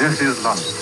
This 0.00 0.22
is 0.22 0.42
London. 0.42 0.80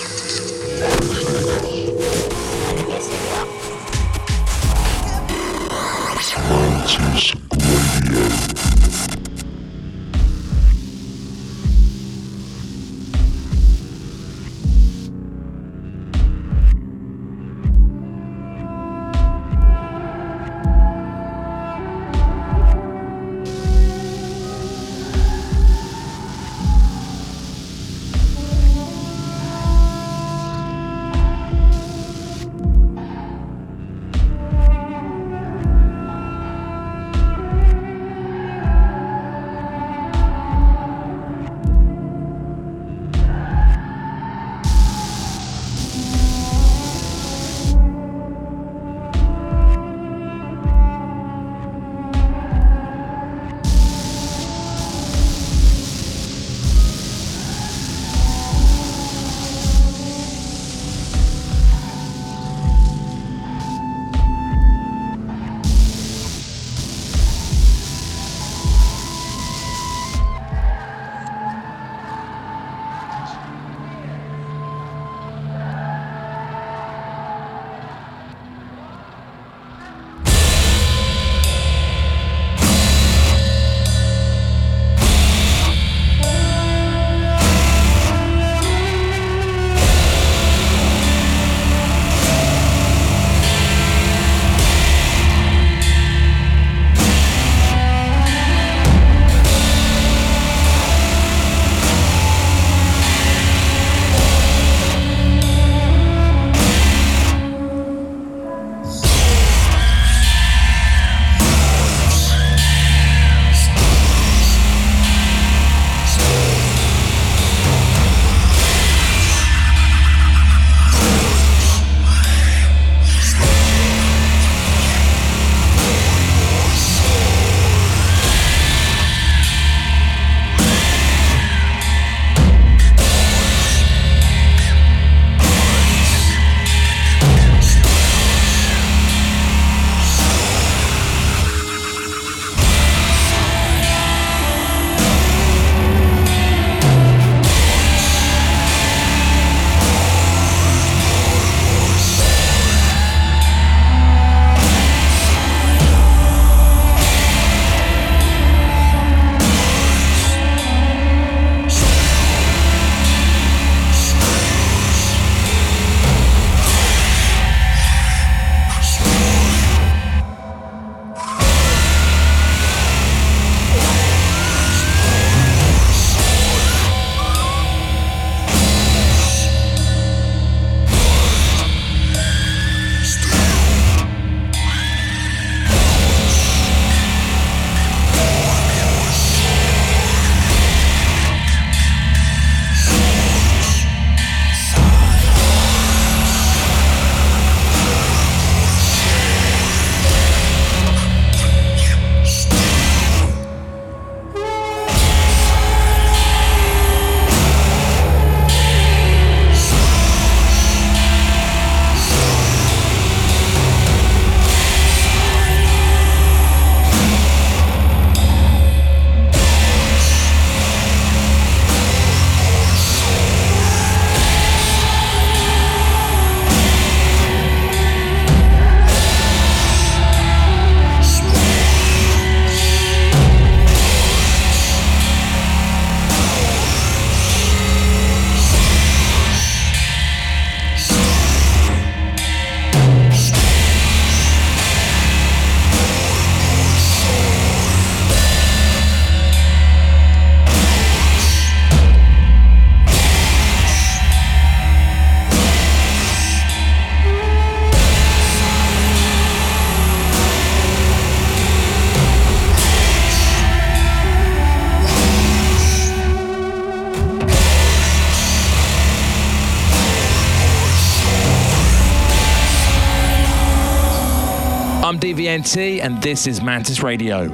I'm 275.39 275.79
and 275.79 276.03
this 276.03 276.27
is 276.27 276.41
Mantis 276.41 276.83
Radio. 276.83 277.29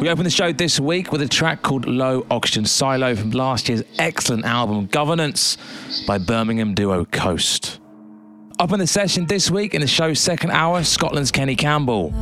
We 0.00 0.08
open 0.08 0.24
the 0.24 0.30
show 0.30 0.50
this 0.50 0.80
week 0.80 1.12
with 1.12 1.20
a 1.20 1.28
track 1.28 1.60
called 1.60 1.84
Low 1.84 2.24
Oxygen 2.30 2.64
Silo 2.64 3.14
from 3.14 3.32
last 3.32 3.68
year's 3.68 3.82
excellent 3.98 4.46
album 4.46 4.86
Governance 4.86 5.58
by 6.06 6.16
Birmingham 6.16 6.72
duo 6.72 7.04
Coast. 7.04 7.80
Up 8.58 8.72
in 8.72 8.78
the 8.78 8.86
session 8.86 9.26
this 9.26 9.50
week 9.50 9.74
in 9.74 9.82
the 9.82 9.86
show's 9.86 10.20
second 10.20 10.52
hour, 10.52 10.82
Scotland's 10.84 11.30
Kenny 11.30 11.54
Campbell. 11.54 12.12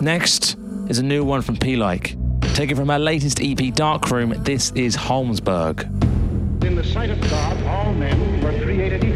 Next 0.00 0.56
is 0.88 0.98
a 0.98 1.02
new 1.02 1.22
one 1.22 1.42
from 1.42 1.58
Plike. 1.58 2.16
Taken 2.54 2.74
from 2.74 2.88
our 2.88 2.98
latest 2.98 3.38
EP 3.42 3.74
Darkroom, 3.74 4.42
this 4.44 4.70
is 4.70 4.96
Holmesburg. 4.96 5.84
In 6.64 6.74
the 6.74 6.84
sight 6.84 7.10
of 7.10 7.20
God, 7.28 7.62
all 7.64 7.92
men 7.92 8.42
were 8.42 8.58
created 8.64 9.09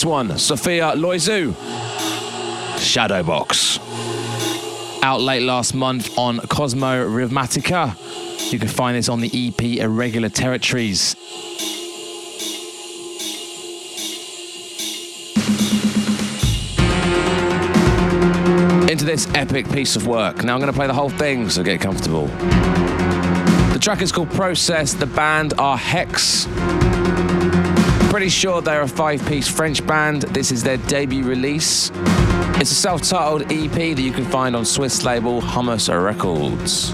This 0.00 0.06
one, 0.06 0.38
Sophia 0.38 0.92
Loizou, 0.96 1.52
Shadowbox. 2.78 3.78
Out 5.02 5.20
late 5.20 5.42
last 5.42 5.74
month 5.74 6.16
on 6.16 6.38
Cosmo 6.38 7.06
Rhythmatic. 7.06 8.50
You 8.50 8.58
can 8.58 8.68
find 8.68 8.96
this 8.96 9.10
on 9.10 9.20
the 9.20 9.28
EP 9.28 9.62
Irregular 9.62 10.30
Territories. 10.30 11.16
Into 18.90 19.04
this 19.04 19.28
epic 19.34 19.70
piece 19.70 19.96
of 19.96 20.06
work. 20.06 20.42
Now 20.42 20.54
I'm 20.54 20.60
going 20.60 20.72
to 20.72 20.78
play 20.78 20.86
the 20.86 20.94
whole 20.94 21.10
thing, 21.10 21.50
so 21.50 21.62
get 21.62 21.82
comfortable. 21.82 22.28
The 23.74 23.78
track 23.78 24.00
is 24.00 24.12
called 24.12 24.30
Process. 24.30 24.94
The 24.94 25.04
band 25.04 25.52
are 25.58 25.76
Hex. 25.76 26.46
Pretty 28.10 28.28
sure 28.28 28.60
they're 28.60 28.82
a 28.82 28.88
five 28.88 29.24
piece 29.26 29.46
French 29.46 29.86
band. 29.86 30.22
This 30.22 30.50
is 30.50 30.64
their 30.64 30.78
debut 30.78 31.22
release. 31.22 31.92
It's 32.60 32.72
a 32.72 32.74
self 32.74 33.02
titled 33.02 33.42
EP 33.52 33.70
that 33.70 34.02
you 34.02 34.10
can 34.10 34.24
find 34.24 34.56
on 34.56 34.64
Swiss 34.64 35.04
label 35.04 35.40
Hummus 35.40 35.88
Records. 35.88 36.92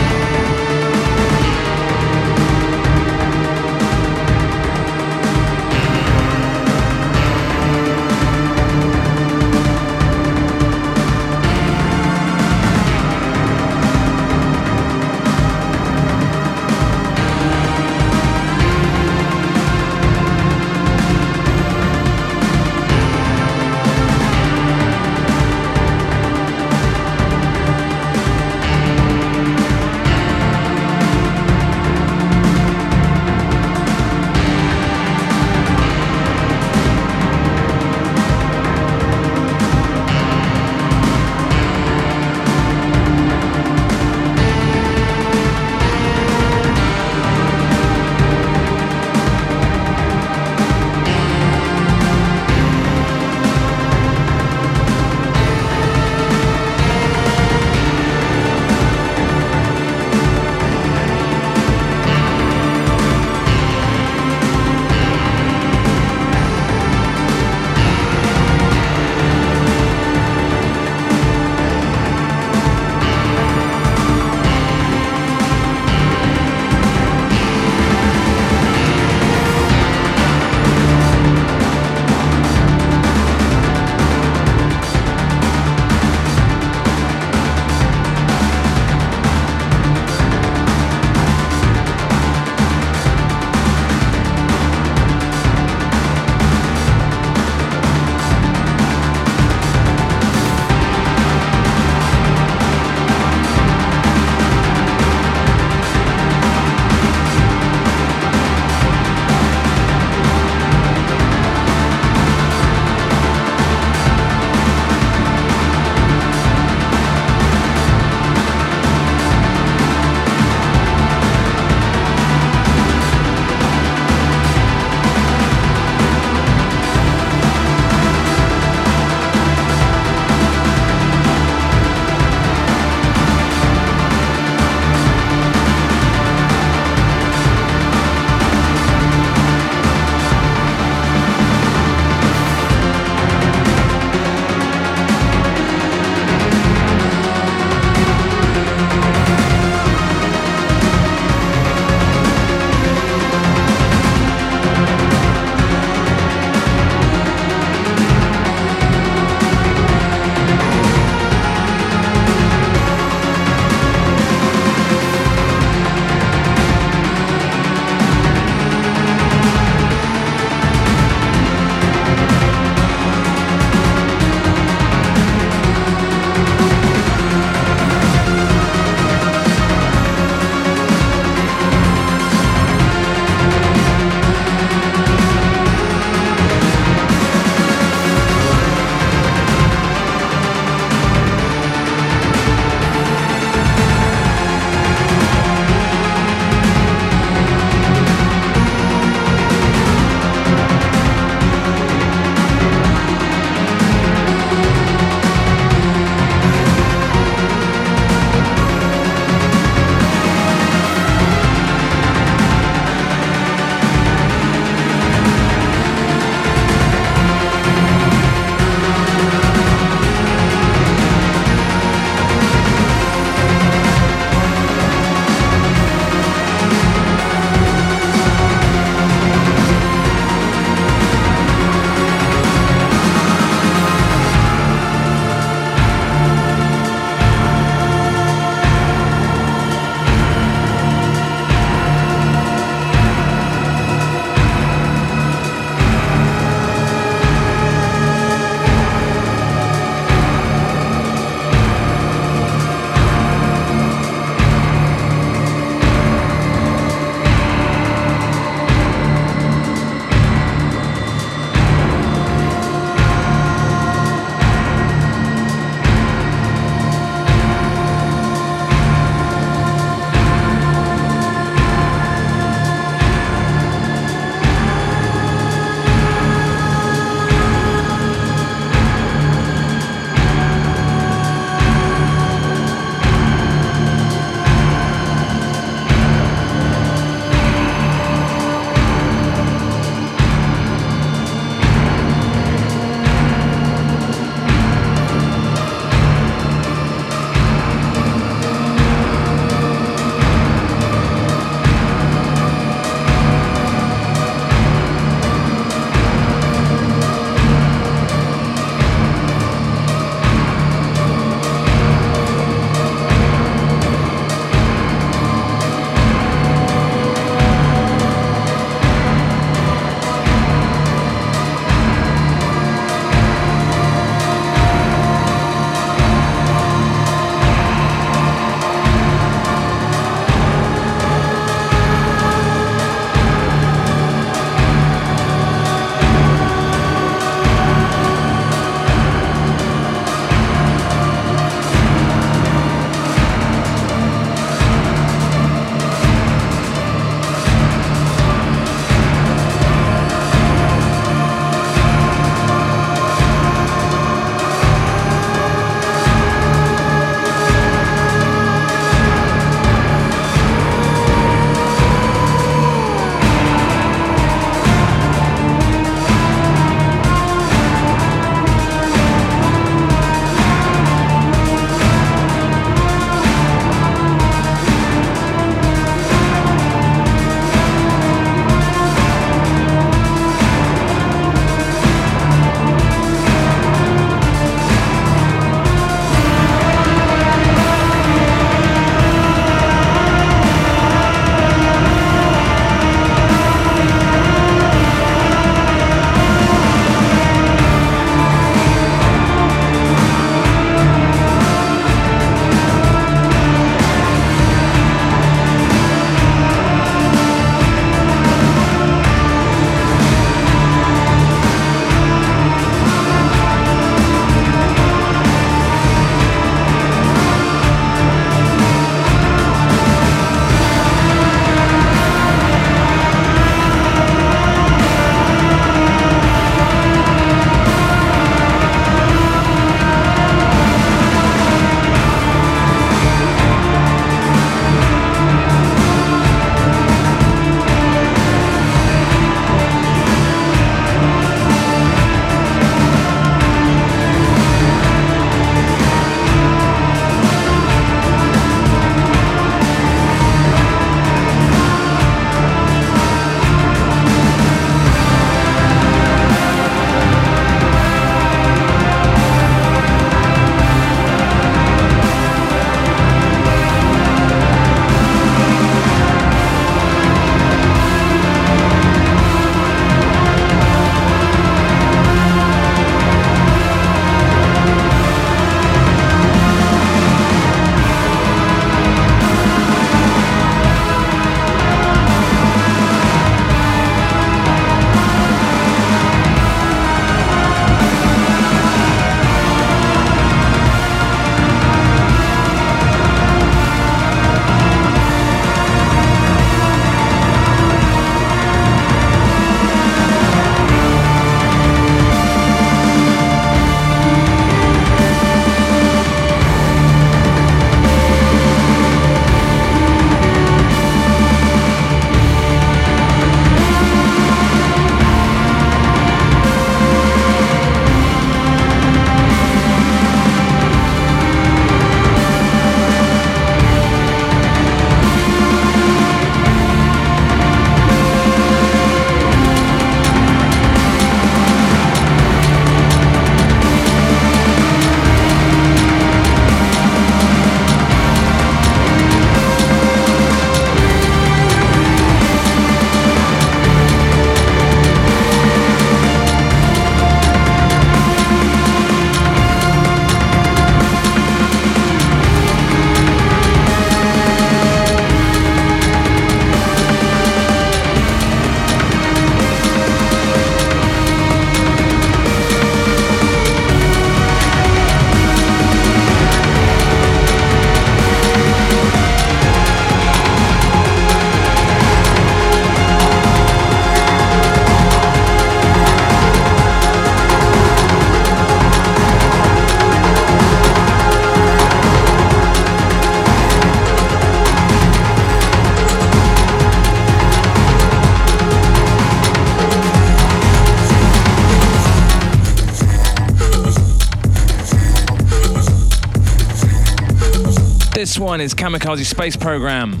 This 598.16 598.22
one 598.22 598.40
is 598.40 598.54
Kamikaze 598.54 599.04
Space 599.04 599.36
Program. 599.36 600.00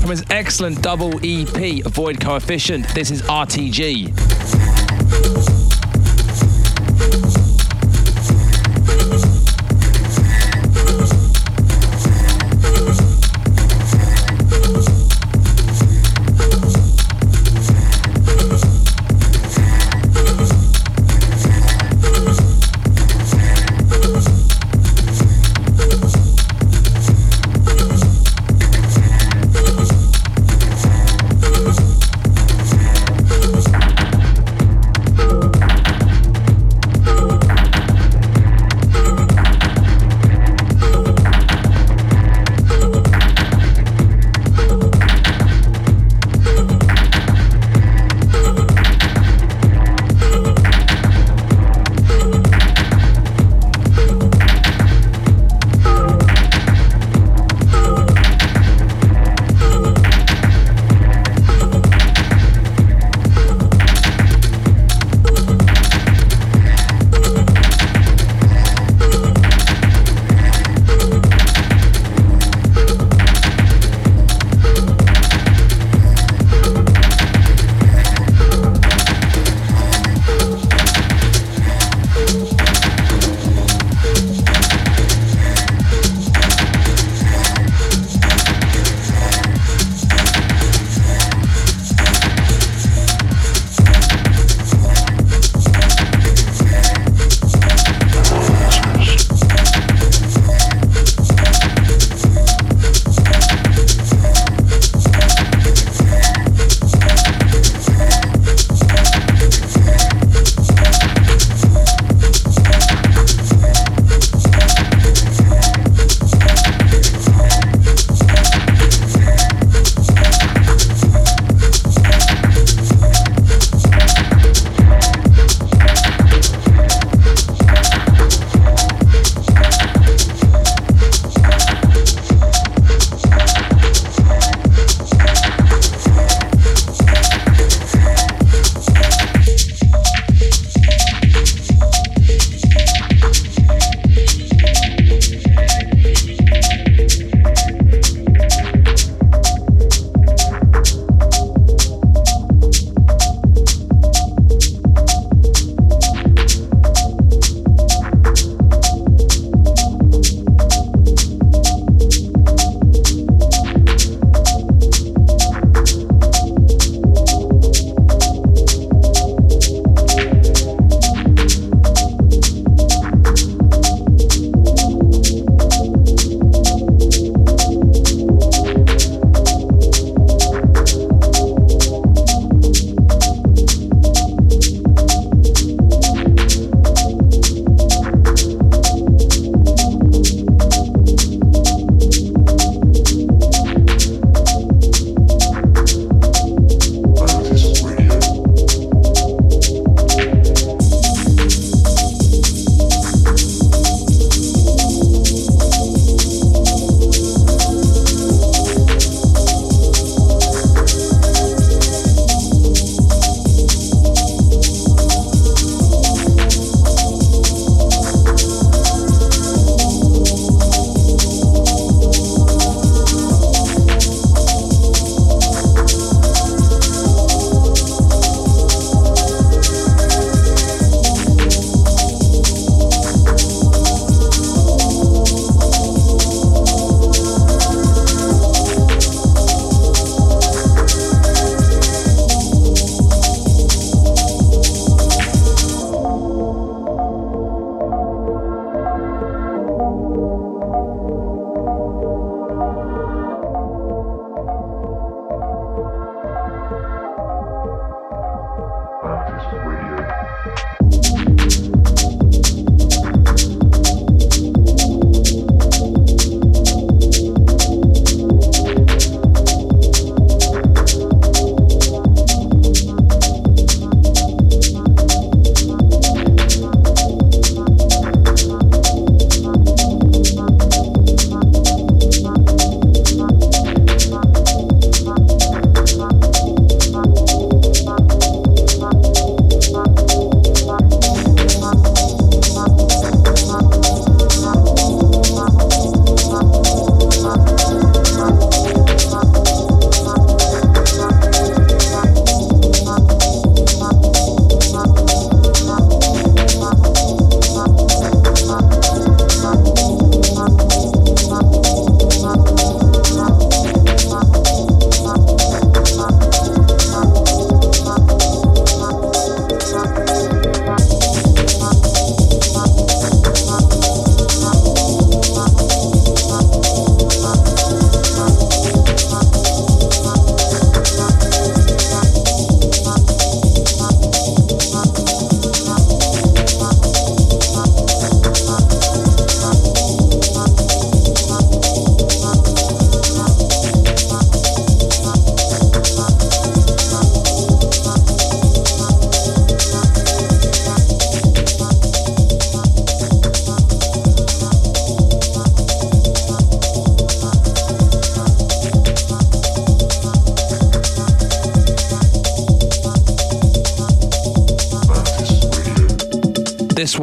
From 0.00 0.08
his 0.08 0.24
excellent 0.30 0.80
double 0.80 1.12
EP, 1.22 1.84
Avoid 1.84 2.18
Coefficient, 2.18 2.88
this 2.94 3.10
is 3.10 3.20
RTG. 3.20 5.63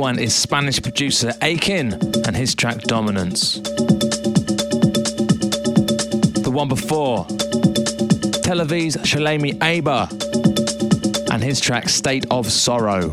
One 0.02 0.18
is 0.18 0.34
Spanish 0.34 0.82
producer 0.82 1.32
Akin 1.44 1.94
and 2.26 2.36
his 2.36 2.56
track 2.56 2.82
Dominance. 2.82 3.60
The 6.40 6.50
one 6.52 6.68
before, 6.68 7.28
Tel 8.42 8.66
Aviv's 8.66 8.98
Shalemi 9.06 9.62
Aber 9.62 10.08
and 11.32 11.44
his 11.44 11.60
track 11.60 11.88
State 11.88 12.26
of 12.32 12.52
Sorrow. 12.52 13.12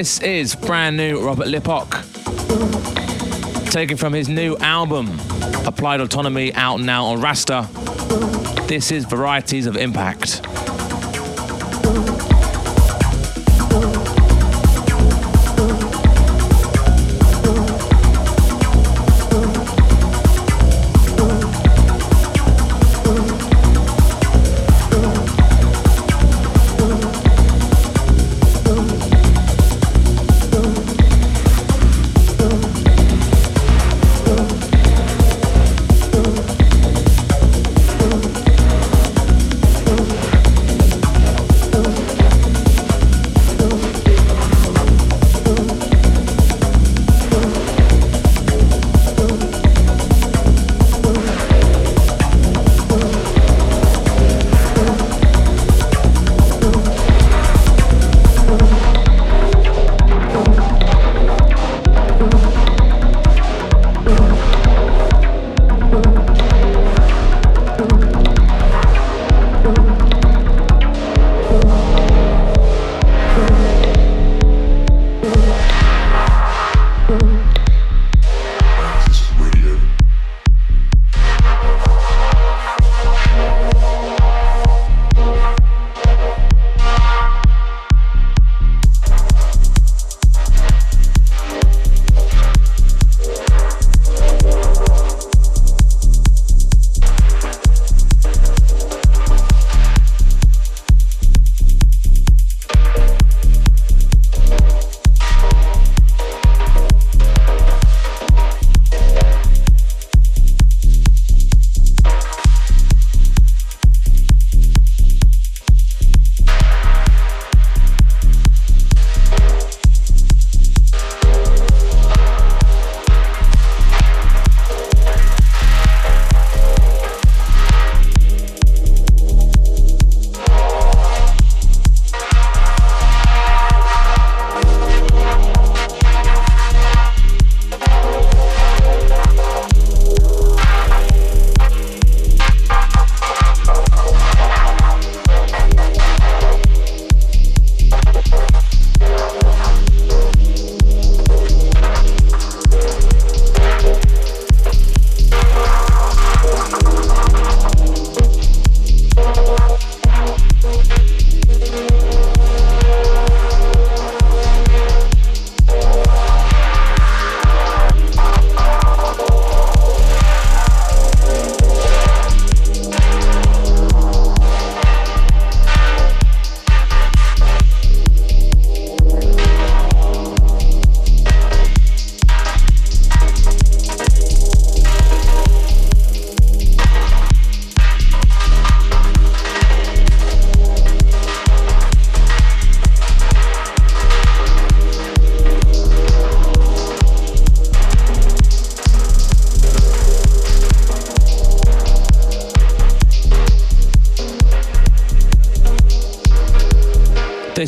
This 0.00 0.18
is 0.22 0.54
brand 0.54 0.96
new 0.96 1.20
Robert 1.20 1.48
Lippok, 1.48 1.90
taken 3.70 3.98
from 3.98 4.14
his 4.14 4.30
new 4.30 4.56
album, 4.56 5.20
Applied 5.66 6.00
Autonomy, 6.00 6.54
out 6.54 6.80
now 6.80 7.04
on 7.04 7.20
raster. 7.20 7.68
This 8.66 8.92
is 8.92 9.04
Varieties 9.04 9.66
of 9.66 9.76
Impact. 9.76 10.49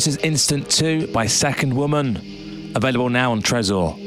This 0.03 0.17
is 0.17 0.21
Instant 0.21 0.69
2 0.69 1.13
by 1.13 1.27
Second 1.27 1.73
Woman, 1.73 2.73
available 2.75 3.07
now 3.07 3.31
on 3.31 3.41
Tresor. 3.41 4.02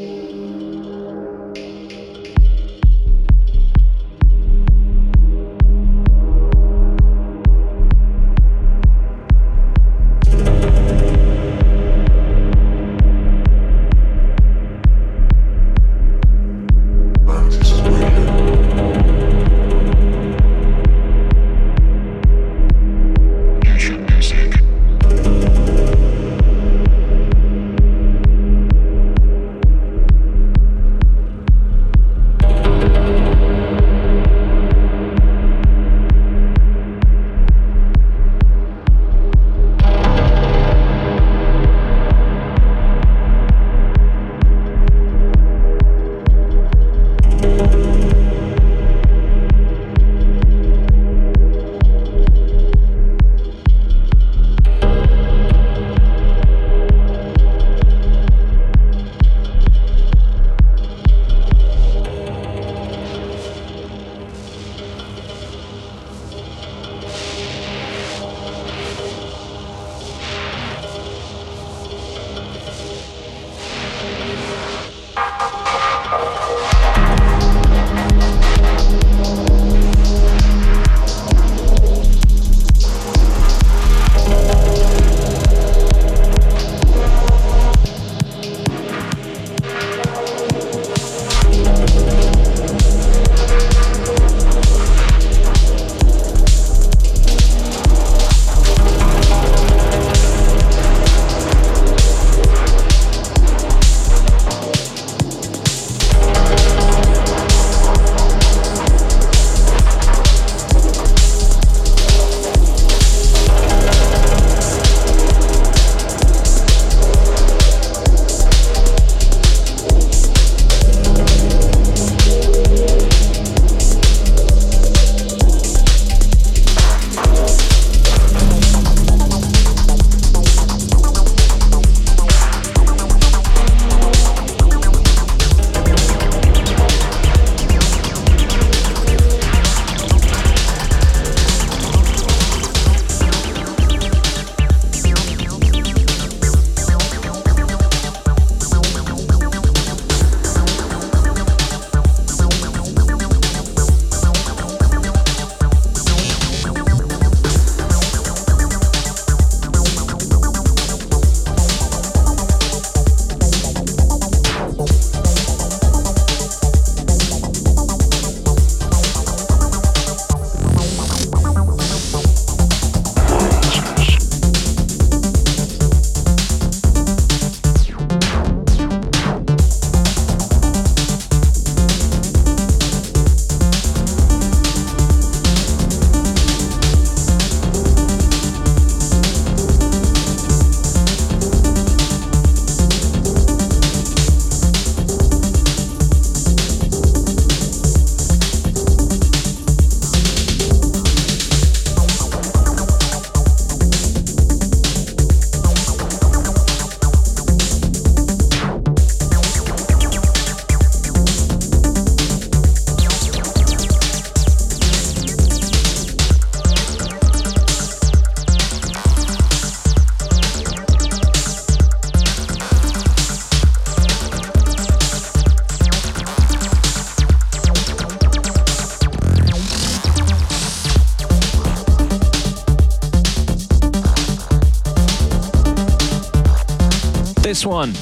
One, 237.66 237.94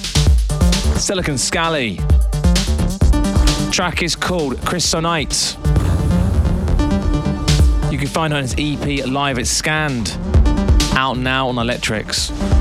Silicon 0.99 1.39
Scally. 1.39 1.97
Track 3.73 4.03
is 4.03 4.15
called 4.15 4.57
Crysonite. 4.59 5.55
You 7.91 7.97
can 7.97 8.07
find 8.07 8.35
her 8.35 8.37
on 8.37 8.43
his 8.43 8.55
EP 8.59 9.07
Live 9.07 9.39
at 9.39 9.47
Scanned, 9.47 10.19
out 10.93 11.17
now 11.17 11.49
on 11.49 11.55
Electrix. 11.55 12.54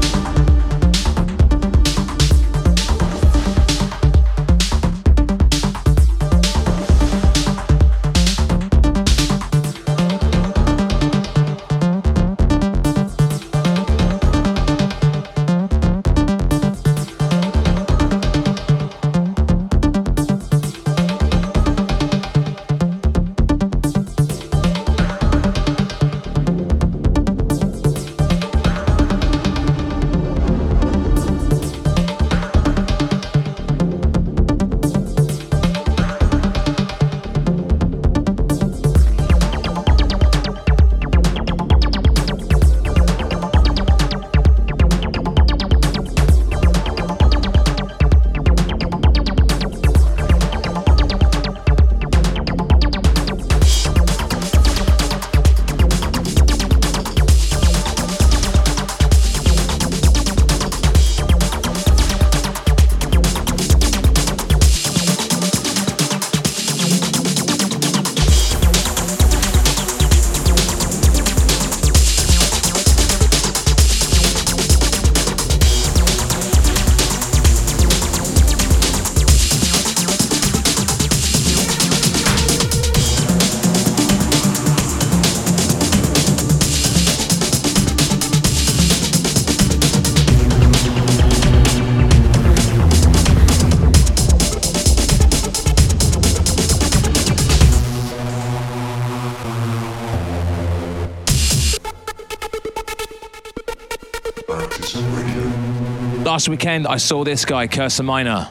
Last 106.43 106.49
weekend, 106.49 106.87
I 106.87 106.97
saw 106.97 107.23
this 107.23 107.45
guy, 107.45 107.67
Cursor 107.67 108.03
Miner. 108.03 108.49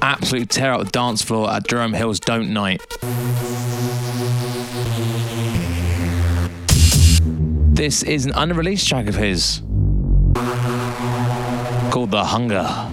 Absolute 0.00 0.48
tear 0.48 0.74
up 0.74 0.84
the 0.84 0.90
dance 0.92 1.20
floor 1.20 1.50
at 1.50 1.64
Durham 1.64 1.92
Hills 1.92 2.20
Don't 2.20 2.52
Night. 2.52 2.80
This 7.74 8.04
is 8.04 8.24
an 8.24 8.30
unreleased 8.36 8.86
track 8.88 9.08
of 9.08 9.16
his 9.16 9.62
called 11.90 12.12
The 12.12 12.22
Hunger. 12.24 12.88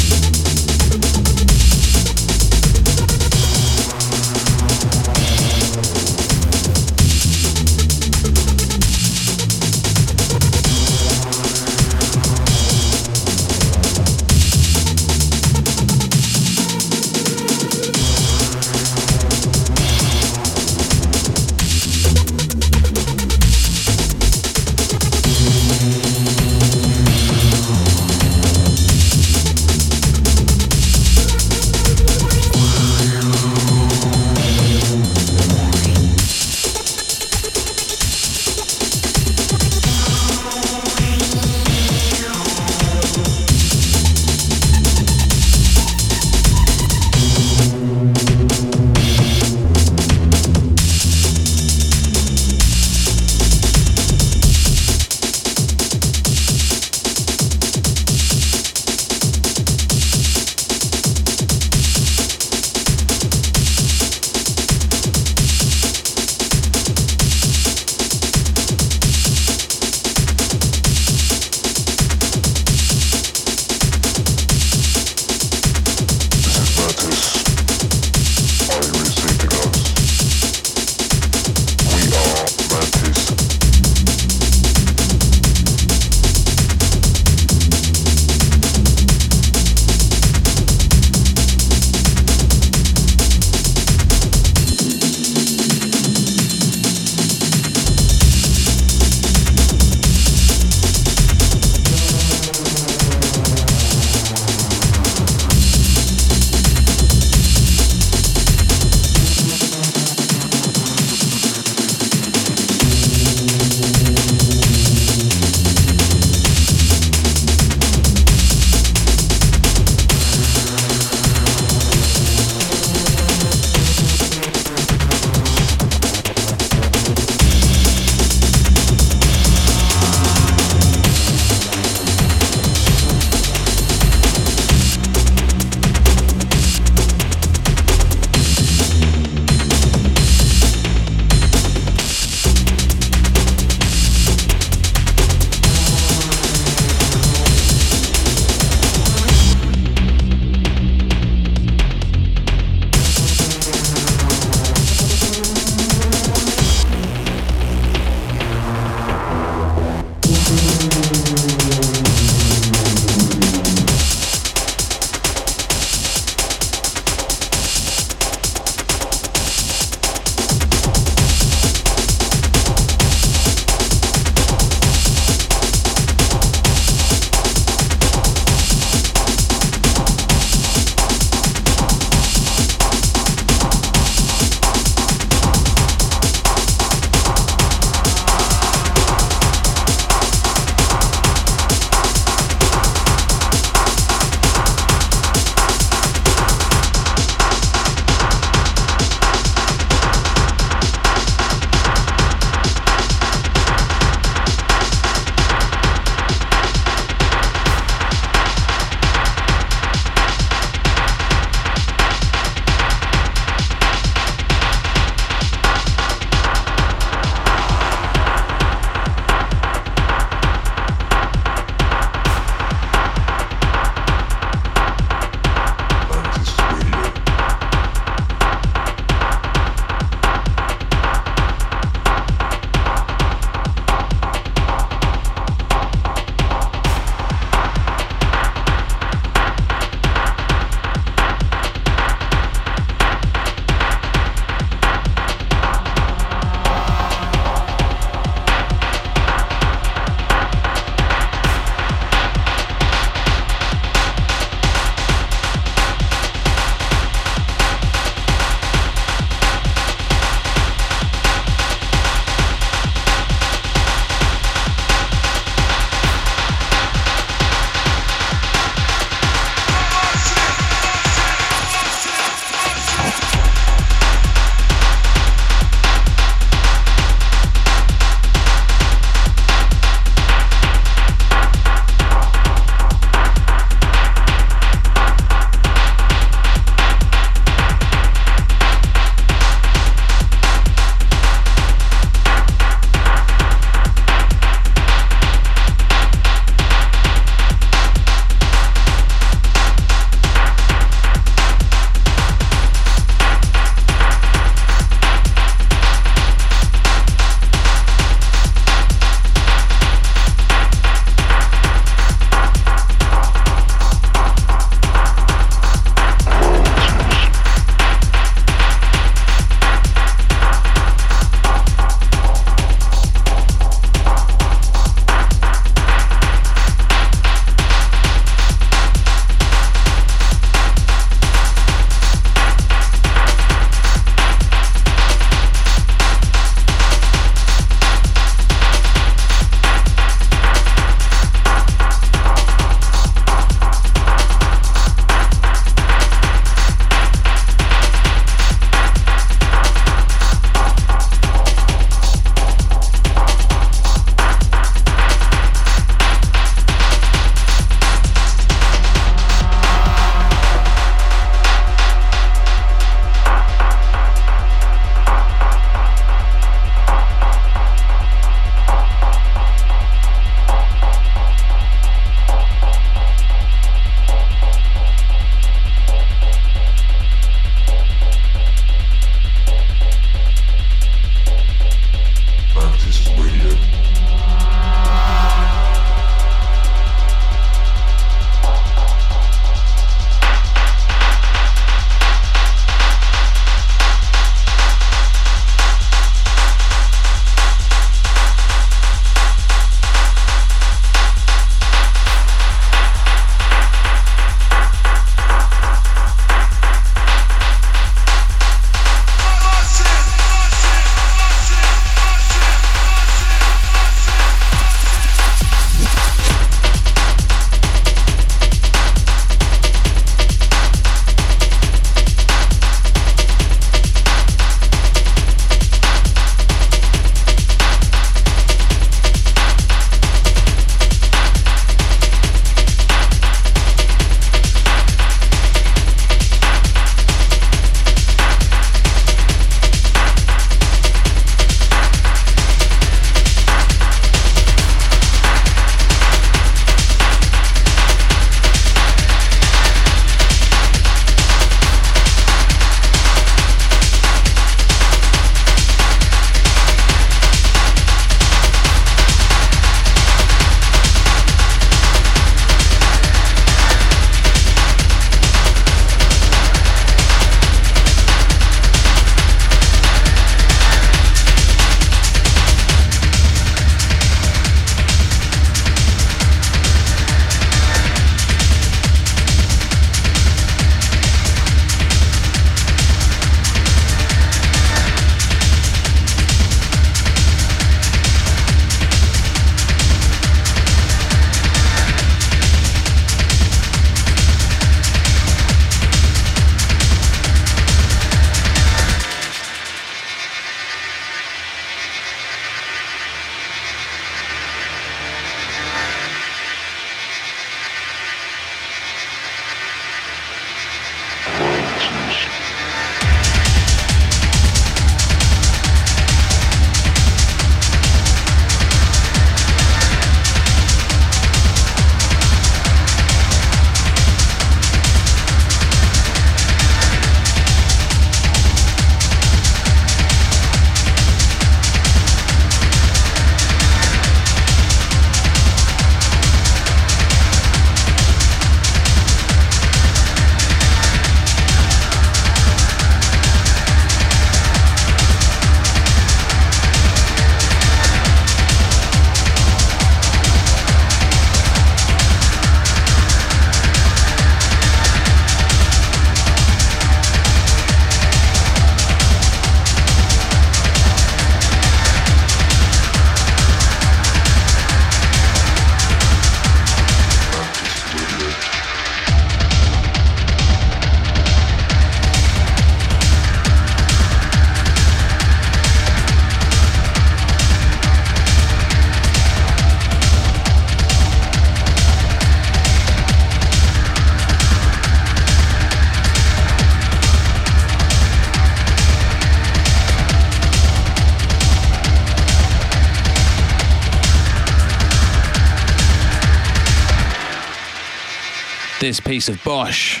This 598.88 599.00
piece 599.00 599.28
of 599.28 599.44
Bosch. 599.44 600.00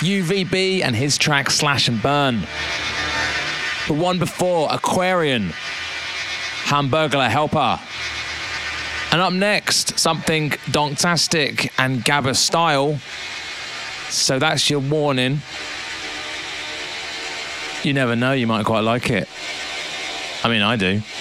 UVB 0.00 0.82
and 0.82 0.96
his 0.96 1.16
track 1.18 1.52
Slash 1.52 1.86
and 1.86 2.02
Burn. 2.02 2.40
The 3.86 3.94
one 3.94 4.18
before, 4.18 4.66
Aquarian, 4.72 5.50
Hamburglar 6.64 7.28
Helper. 7.28 7.78
And 9.12 9.20
up 9.20 9.32
next, 9.32 10.00
something 10.00 10.50
Donktastic 10.50 11.70
and 11.78 12.04
Gabba 12.04 12.34
style. 12.34 12.98
So 14.08 14.40
that's 14.40 14.68
your 14.68 14.80
warning. 14.80 15.42
You 17.84 17.92
never 17.92 18.16
know, 18.16 18.32
you 18.32 18.48
might 18.48 18.66
quite 18.66 18.80
like 18.80 19.10
it. 19.10 19.28
I 20.42 20.48
mean, 20.48 20.62
I 20.62 20.74
do.「 20.74 21.17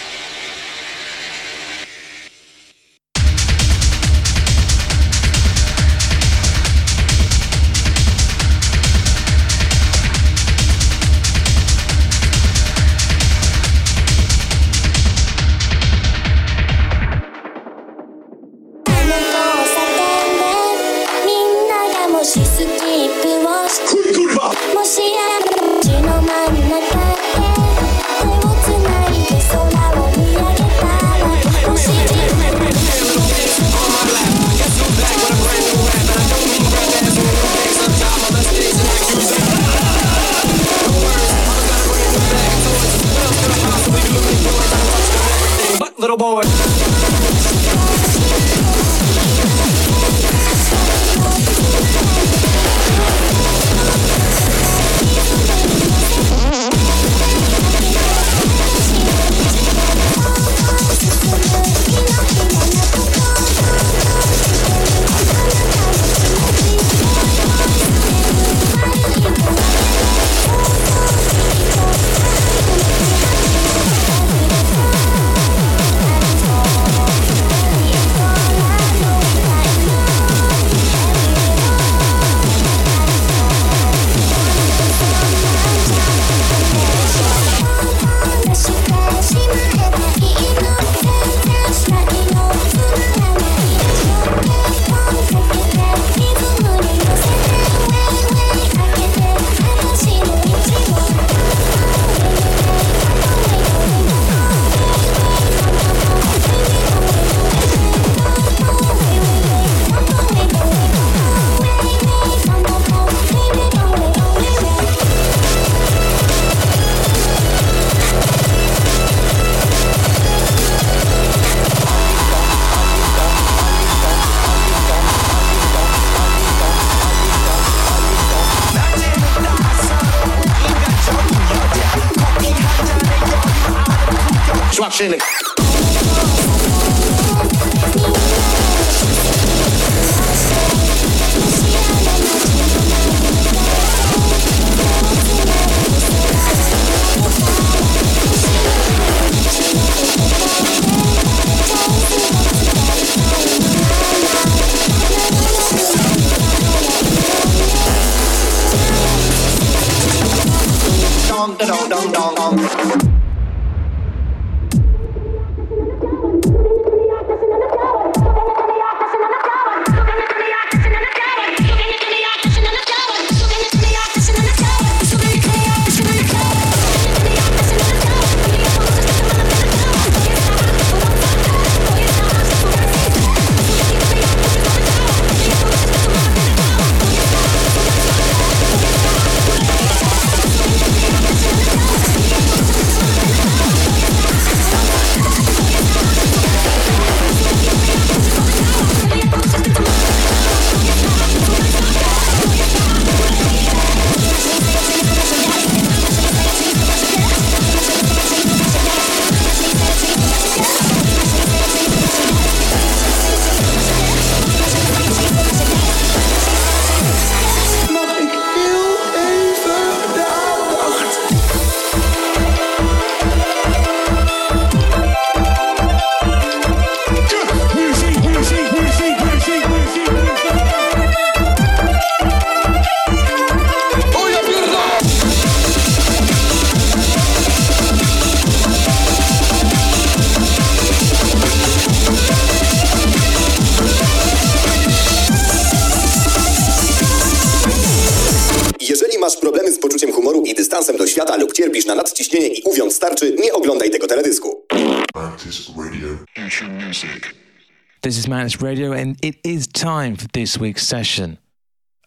Radio, 258.61 258.91
and 258.91 259.17
it 259.23 259.37
is 259.43 259.67
time 259.67 260.15
for 260.15 260.27
this 260.33 260.57
week's 260.57 260.85
session. 260.85 261.37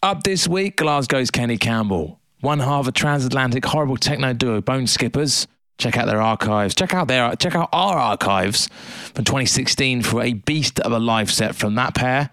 Up 0.02 0.22
this 0.22 0.48
week, 0.48 0.76
Glasgow's 0.76 1.30
Kenny 1.30 1.58
Campbell, 1.58 2.20
one 2.40 2.60
half 2.60 2.86
of 2.86 2.94
transatlantic 2.94 3.64
horrible 3.64 3.96
techno 3.96 4.32
duo 4.32 4.60
Bone 4.60 4.86
Skippers. 4.86 5.46
Check 5.78 5.96
out 5.96 6.06
their 6.06 6.20
archives. 6.20 6.74
Check 6.74 6.94
out 6.94 7.08
their 7.08 7.34
check 7.36 7.54
out 7.54 7.68
our 7.72 7.96
archives 7.96 8.68
from 9.14 9.24
2016 9.24 10.02
for 10.02 10.22
a 10.22 10.34
beast 10.34 10.78
of 10.80 10.92
a 10.92 10.98
live 10.98 11.30
set 11.30 11.54
from 11.54 11.74
that 11.76 11.94
pair. 11.94 12.30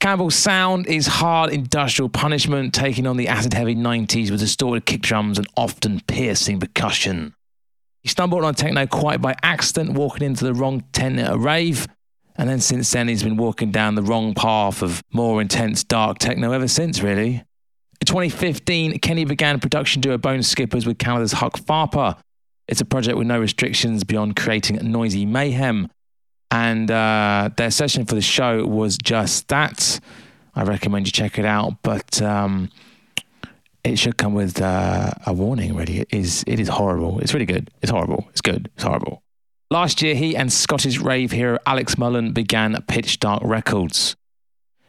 Campbell's 0.00 0.34
sound 0.34 0.86
is 0.86 1.06
hard 1.06 1.50
industrial 1.50 2.08
punishment, 2.08 2.74
taking 2.74 3.06
on 3.06 3.16
the 3.16 3.28
acid 3.28 3.54
heavy 3.54 3.74
90s 3.74 4.30
with 4.30 4.40
distorted 4.40 4.84
kick 4.86 5.00
drums 5.00 5.38
and 5.38 5.46
often 5.56 6.00
piercing 6.00 6.60
percussion. 6.60 7.34
He 8.02 8.10
stumbled 8.10 8.44
on 8.44 8.54
techno 8.54 8.86
quite 8.86 9.22
by 9.22 9.34
accident, 9.42 9.94
walking 9.94 10.26
into 10.26 10.44
the 10.44 10.52
wrong 10.52 10.84
tent 10.92 11.18
at 11.18 11.32
a 11.32 11.38
rave, 11.38 11.88
and 12.36 12.48
then 12.48 12.60
since 12.60 12.90
then 12.90 13.08
he's 13.08 13.22
been 13.22 13.36
walking 13.36 13.70
down 13.70 13.94
the 13.94 14.02
wrong 14.02 14.34
path 14.34 14.82
of 14.82 15.02
more 15.12 15.40
intense 15.40 15.84
dark 15.84 16.18
techno 16.18 16.52
ever 16.52 16.68
since, 16.68 17.00
really. 17.00 17.44
In 18.00 18.06
2015, 18.06 18.98
Kenny 18.98 19.24
began 19.24 19.60
production 19.60 20.02
duo 20.02 20.18
Bone 20.18 20.42
Skippers 20.42 20.86
with 20.86 20.98
Canada's 20.98 21.32
Huck 21.32 21.56
Farper. 21.58 22.16
It's 22.66 22.80
a 22.80 22.84
project 22.84 23.16
with 23.16 23.26
no 23.26 23.38
restrictions 23.38 24.04
beyond 24.04 24.36
creating 24.36 24.76
noisy 24.90 25.26
mayhem. 25.26 25.88
And 26.50 26.90
uh, 26.90 27.50
their 27.56 27.70
session 27.70 28.04
for 28.04 28.14
the 28.14 28.22
show 28.22 28.66
was 28.66 28.96
just 28.96 29.48
that. 29.48 30.00
I 30.54 30.62
recommend 30.62 31.06
you 31.06 31.12
check 31.12 31.38
it 31.38 31.44
out, 31.44 31.82
but 31.82 32.22
um, 32.22 32.70
it 33.82 33.98
should 33.98 34.16
come 34.16 34.34
with 34.34 34.60
uh, 34.60 35.10
a 35.26 35.32
warning. 35.32 35.74
Really, 35.74 36.00
it 36.00 36.08
is. 36.10 36.44
It 36.46 36.60
is 36.60 36.68
horrible. 36.68 37.18
It's 37.20 37.34
really 37.34 37.46
good. 37.46 37.70
It's 37.82 37.90
horrible. 37.90 38.26
It's 38.30 38.40
good. 38.40 38.70
It's 38.76 38.84
horrible. 38.84 39.23
Last 39.74 40.02
year, 40.02 40.14
he 40.14 40.36
and 40.36 40.52
Scottish 40.52 41.00
rave 41.00 41.32
hero 41.32 41.58
Alex 41.66 41.98
Mullen 41.98 42.30
began 42.30 42.80
Pitch 42.86 43.18
Dark 43.18 43.42
Records. 43.44 44.14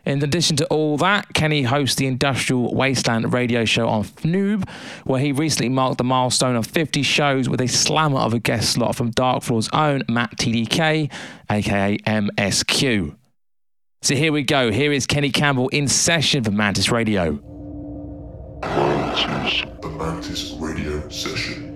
In 0.06 0.24
addition 0.24 0.58
to 0.58 0.68
all 0.68 0.96
that, 0.98 1.34
Kenny 1.34 1.64
hosts 1.64 1.96
the 1.96 2.06
Industrial 2.06 2.72
Wasteland 2.72 3.34
radio 3.34 3.66
show 3.66 3.90
on 3.90 4.04
Fnoob, 4.04 4.70
where 5.04 5.20
he 5.20 5.32
recently 5.32 5.70
marked 5.70 5.98
the 5.98 6.04
milestone 6.04 6.56
of 6.56 6.68
50 6.68 7.02
shows 7.02 7.50
with 7.50 7.62
a 7.62 7.68
slammer 7.68 8.20
of 8.20 8.36
a 8.36 8.40
guest 8.40 8.74
slot 8.74 8.96
from 8.96 9.12
Darkfloor's 9.12 9.70
own 9.74 10.04
Matt 10.08 10.38
TDK, 10.38 11.12
aka 11.50 11.98
MSQ. 11.98 13.16
So 14.04 14.14
here 14.14 14.32
we 14.32 14.44
go. 14.44 14.72
Here 14.72 14.92
is 14.92 15.08
Kenny 15.08 15.32
Campbell 15.32 15.68
in 15.70 15.88
session 15.88 16.44
for 16.44 16.52
Mantis 16.52 16.92
Radio. 16.92 17.40
Royalties. 18.62 19.64
The 19.82 19.90
Mantis 19.90 20.52
Radio 20.60 21.10
Session. 21.10 21.75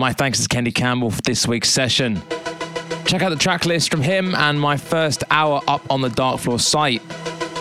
My 0.00 0.14
thanks 0.14 0.40
to 0.40 0.48
Kenny 0.48 0.70
Campbell 0.70 1.10
for 1.10 1.20
this 1.20 1.46
week's 1.46 1.68
session. 1.68 2.22
Check 3.04 3.20
out 3.20 3.28
the 3.28 3.36
track 3.38 3.66
list 3.66 3.90
from 3.90 4.00
him 4.00 4.34
and 4.34 4.58
my 4.58 4.78
first 4.78 5.24
hour 5.30 5.60
up 5.68 5.82
on 5.90 6.00
the 6.00 6.08
Darkfloor 6.08 6.58
site. 6.58 7.02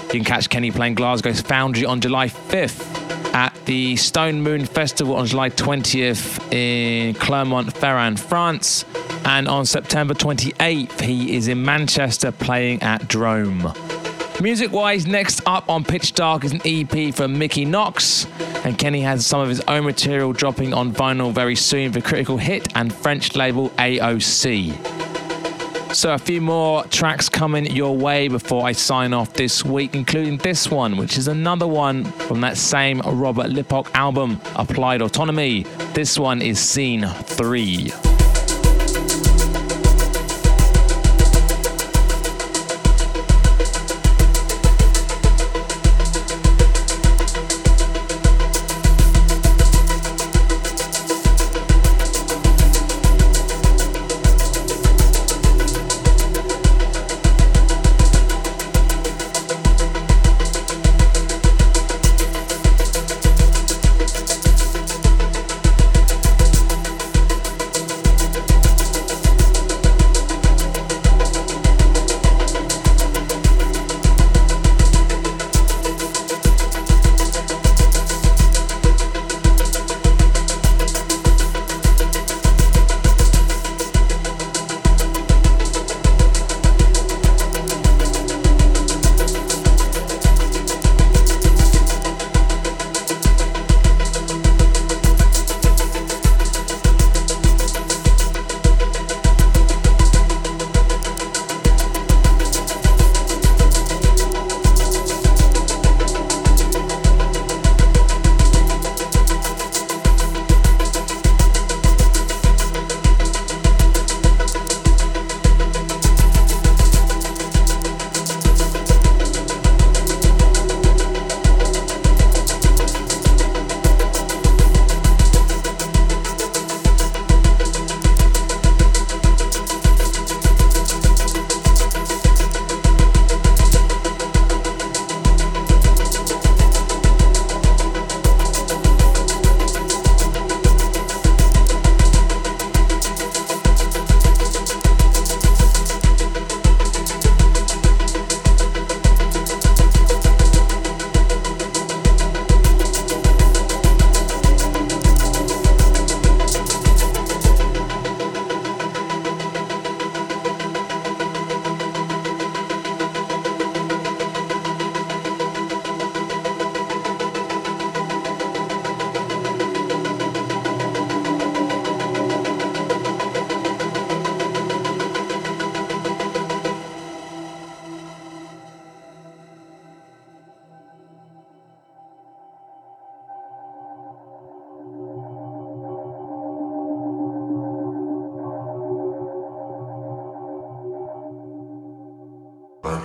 You 0.03 0.09
can 0.09 0.23
catch 0.23 0.49
Kenny 0.49 0.71
playing 0.71 0.95
Glasgow's 0.95 1.41
Foundry 1.41 1.83
on 1.83 1.99
July 1.99 2.27
5th 2.27 3.33
at 3.33 3.53
the 3.65 3.97
Stone 3.97 4.41
Moon 4.41 4.63
Festival 4.65 5.15
on 5.15 5.25
July 5.25 5.49
20th 5.49 6.53
in 6.53 7.13
Clermont-Ferrand, 7.15 8.17
France. 8.21 8.85
And 9.25 9.49
on 9.49 9.65
September 9.65 10.13
28th, 10.13 11.01
he 11.01 11.35
is 11.35 11.49
in 11.49 11.61
Manchester 11.61 12.31
playing 12.31 12.81
at 12.83 13.05
Drome. 13.09 13.73
Music 14.39 14.71
wise, 14.71 15.05
next 15.05 15.41
up 15.45 15.67
on 15.67 15.83
Pitch 15.83 16.13
Dark 16.13 16.45
is 16.45 16.53
an 16.53 16.61
EP 16.63 17.13
from 17.13 17.37
Mickey 17.37 17.65
Knox, 17.65 18.27
and 18.69 18.77
Kenny 18.77 19.01
has 19.01 19.25
some 19.25 19.41
of 19.41 19.49
his 19.49 19.61
own 19.61 19.83
material 19.83 20.31
dropping 20.31 20.75
on 20.75 20.93
vinyl 20.93 21.33
very 21.33 21.55
soon 21.55 21.91
for 21.91 22.01
Critical 22.01 22.37
Hit 22.37 22.67
and 22.75 22.93
French 22.93 23.35
label 23.35 23.71
AOC. 23.71 24.75
So, 25.95 26.13
a 26.13 26.19
few 26.19 26.39
more 26.39 26.83
tracks 26.83 27.29
coming 27.29 27.65
your 27.75 27.97
way 27.97 28.27
before 28.27 28.67
I 28.67 28.73
sign 28.73 29.11
off 29.11 29.33
this 29.33 29.65
week, 29.65 29.95
including 29.95 30.37
this 30.37 30.69
one, 30.69 30.97
which 30.97 31.17
is 31.17 31.27
another 31.27 31.65
one 31.65 32.05
from 32.05 32.41
that 32.41 32.57
same 32.57 32.99
Robert 32.99 33.47
Lippok 33.47 33.89
album, 33.95 34.39
Applied 34.55 35.01
Autonomy. 35.01 35.63
This 35.95 36.19
one 36.19 36.43
is 36.43 36.59
Scene 36.59 37.07
3. 37.07 38.08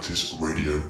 Mantis 0.05 0.35
Radio. 0.39 0.83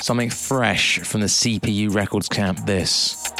Something 0.00 0.30
fresh 0.30 0.98
from 1.00 1.20
the 1.20 1.26
CPU 1.28 1.94
Records 1.94 2.28
camp, 2.28 2.58
this. 2.66 3.32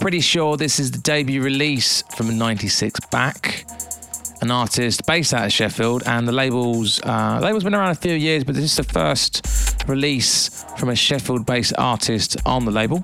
Pretty 0.00 0.20
sure 0.20 0.56
this 0.56 0.80
is 0.80 0.90
the 0.90 0.98
debut 0.98 1.42
release 1.42 2.02
from 2.16 2.38
96 2.38 3.00
back. 3.10 3.65
An 4.42 4.50
artist 4.50 5.06
based 5.06 5.32
out 5.32 5.46
of 5.46 5.52
Sheffield, 5.52 6.02
and 6.06 6.28
the 6.28 6.32
label's 6.32 7.00
uh, 7.02 7.40
label's 7.42 7.64
been 7.64 7.74
around 7.74 7.90
a 7.90 7.94
few 7.94 8.14
years, 8.14 8.44
but 8.44 8.54
this 8.54 8.64
is 8.64 8.76
the 8.76 8.84
first 8.84 9.42
release 9.88 10.64
from 10.76 10.90
a 10.90 10.96
Sheffield-based 10.96 11.72
artist 11.78 12.36
on 12.44 12.64
the 12.64 12.70
label. 12.70 13.02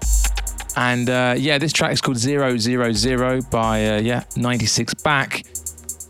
And 0.76 1.08
uh, 1.08 1.34
yeah, 1.38 1.58
this 1.58 1.72
track 1.72 1.92
is 1.92 2.00
called 2.00 2.18
Zero 2.18 2.56
Zero 2.58 2.92
Zero 2.92 3.40
by 3.50 3.96
uh, 3.96 4.00
yeah 4.00 4.24
96 4.36 4.94
back. 4.94 5.44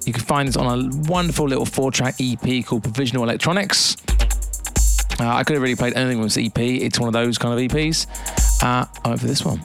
You 0.05 0.13
can 0.13 0.23
find 0.23 0.49
this 0.49 0.57
on 0.57 0.67
a 0.67 1.09
wonderful 1.09 1.47
little 1.47 1.67
four-track 1.67 2.17
EP 2.21 2.65
called 2.65 2.83
Provisional 2.83 3.23
Electronics. 3.23 3.97
Uh, 5.21 5.29
I 5.29 5.45
could 5.45 5.55
have 5.55 5.63
really 5.63 5.77
played 5.77 5.95
anything 5.95 6.19
with 6.19 6.35
this 6.35 6.45
EP. 6.45 6.59
It's 6.59 6.99
one 6.99 7.07
of 7.07 7.13
those 7.13 7.39
kind 7.39 7.55
of 7.55 7.71
EPs. 7.71 8.07
Uh, 8.63 8.85
for 9.17 9.27
this 9.27 9.45
one. 9.45 9.61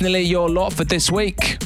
That's 0.00 0.28
your 0.28 0.48
lot 0.48 0.72
for 0.72 0.84
this 0.84 1.10
week. 1.10 1.58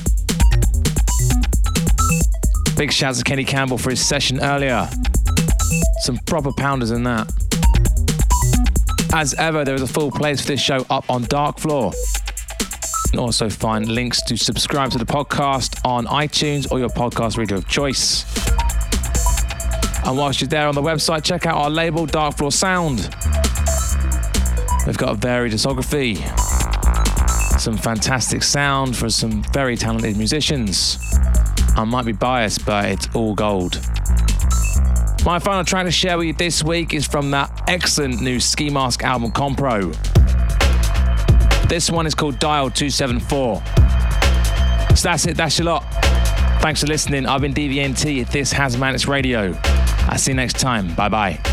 Big 2.76 2.90
shouts 2.90 3.18
to 3.18 3.24
Kenny 3.24 3.44
Campbell 3.44 3.76
for 3.76 3.90
his 3.90 4.04
session 4.04 4.42
earlier. 4.42 4.88
Some 6.00 6.16
proper 6.26 6.50
pounders 6.52 6.92
in 6.92 7.02
that. 7.04 7.30
As 9.12 9.34
ever, 9.34 9.64
there 9.64 9.74
is 9.74 9.82
a 9.82 9.86
full 9.86 10.10
playlist 10.10 10.42
for 10.42 10.48
this 10.48 10.62
show 10.62 10.86
up 10.88 11.08
on 11.10 11.24
Darkfloor. 11.24 11.92
You 11.92 13.10
can 13.10 13.18
also 13.18 13.50
find 13.50 13.88
links 13.88 14.22
to 14.22 14.38
subscribe 14.38 14.90
to 14.92 14.98
the 14.98 15.04
podcast 15.04 15.84
on 15.86 16.06
iTunes 16.06 16.70
or 16.72 16.78
your 16.78 16.88
podcast 16.88 17.36
reader 17.36 17.56
of 17.56 17.68
choice. 17.68 18.24
And 20.06 20.16
whilst 20.16 20.40
you're 20.40 20.48
there 20.48 20.68
on 20.68 20.74
the 20.74 20.82
website, 20.82 21.22
check 21.22 21.44
out 21.44 21.56
our 21.56 21.70
label, 21.70 22.06
Darkfloor 22.06 22.52
Sound. 22.52 23.14
We've 24.86 24.96
got 24.96 25.10
a 25.10 25.14
varied 25.14 25.52
discography, 25.52 26.18
some 27.62 27.76
fantastic 27.76 28.42
sound 28.42 28.96
for 28.96 29.08
some 29.08 29.44
very 29.52 29.76
talented 29.76 30.16
musicians. 30.16 30.98
I 31.76 31.84
might 31.84 32.04
be 32.04 32.10
biased, 32.10 32.66
but 32.66 32.86
it's 32.86 33.08
all 33.14 33.36
gold. 33.36 33.76
My 35.24 35.38
final 35.38 35.62
track 35.62 35.86
to 35.86 35.92
share 35.92 36.18
with 36.18 36.26
you 36.26 36.32
this 36.32 36.64
week 36.64 36.92
is 36.92 37.06
from 37.06 37.30
that 37.30 37.62
excellent 37.68 38.20
new 38.20 38.40
Skee 38.40 38.68
Mask 38.68 39.04
album, 39.04 39.30
Compro. 39.30 39.92
This 41.68 41.88
one 41.88 42.04
is 42.04 42.16
called 42.16 42.40
Dial 42.40 42.68
274. 42.68 43.62
So 44.96 45.08
that's 45.08 45.26
it, 45.26 45.36
that's 45.36 45.56
your 45.56 45.66
lot. 45.66 45.84
Thanks 46.62 46.80
for 46.80 46.88
listening. 46.88 47.26
I've 47.26 47.42
been 47.42 47.54
DVNT. 47.54 48.28
This 48.28 48.50
has 48.50 48.76
Mantis 48.76 49.06
Radio. 49.06 49.56
I'll 50.08 50.18
see 50.18 50.32
you 50.32 50.36
next 50.36 50.58
time. 50.58 50.92
Bye 50.96 51.08
bye. 51.08 51.51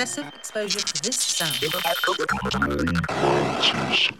Excessive 0.00 0.32
exposure 0.34 0.78
to 0.78 1.02
this 1.02 1.16
sound. 1.16 1.54